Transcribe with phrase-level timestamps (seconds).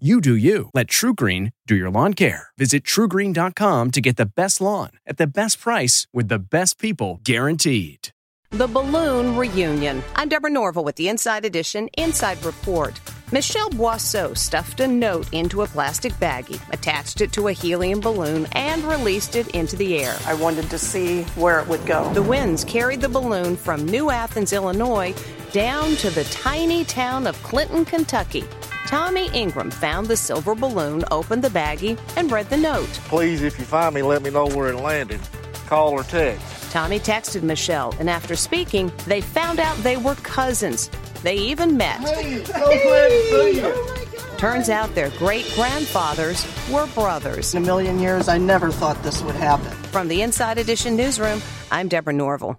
[0.00, 0.70] You do you.
[0.74, 2.48] Let TruGreen do your lawn care.
[2.58, 7.20] Visit trugreen.com to get the best lawn at the best price with the best people
[7.22, 8.08] guaranteed.
[8.50, 10.02] The Balloon Reunion.
[10.16, 12.98] I'm Deborah Norville with the Inside Edition Inside Report.
[13.30, 18.48] Michelle Boisseau stuffed a note into a plastic baggie, attached it to a helium balloon,
[18.52, 20.16] and released it into the air.
[20.26, 22.12] I wanted to see where it would go.
[22.14, 25.14] The winds carried the balloon from New Athens, Illinois,
[25.52, 28.44] down to the tiny town of Clinton, Kentucky.
[28.86, 32.88] Tommy Ingram found the silver balloon, opened the baggie, and read the note.
[33.08, 35.20] Please, if you find me, let me know where it landed.
[35.66, 36.70] Call or text.
[36.70, 40.90] Tommy texted Michelle, and after speaking, they found out they were cousins.
[41.22, 42.00] They even met.
[42.00, 43.62] Hey, so glad to see you.
[43.64, 47.54] Oh Turns out their great grandfathers were brothers.
[47.54, 49.70] In a million years, I never thought this would happen.
[49.90, 52.58] From the Inside Edition newsroom, I'm Deborah Norville.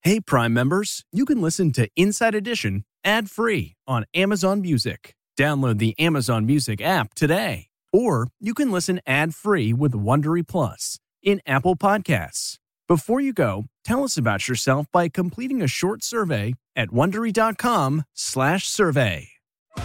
[0.00, 5.14] Hey, Prime members, you can listen to Inside Edition ad free on Amazon Music.
[5.38, 7.68] Download the Amazon Music app today.
[7.92, 12.56] Or you can listen ad-free with Wondery Plus in Apple Podcasts.
[12.88, 19.28] Before you go, tell us about yourself by completing a short survey at wondery.com/survey.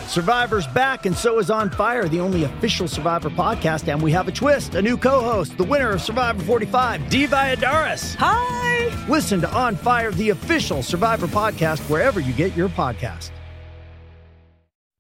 [0.08, 3.88] Survivor's back, and so is On Fire, the only official Survivor podcast.
[3.92, 7.28] And we have a twist, a new co host, the winner of Survivor 45, Dee
[7.28, 8.16] Valladares.
[8.18, 8.90] Hi!
[9.08, 13.30] Listen to On Fire, the official Survivor podcast, wherever you get your podcast.